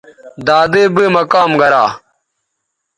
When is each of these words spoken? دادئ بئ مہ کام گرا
دادئ 0.45 0.83
بئ 0.93 1.07
مہ 1.13 1.23
کام 1.31 1.51
گرا 1.59 1.83